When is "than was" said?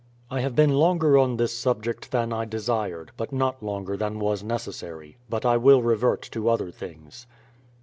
3.95-4.41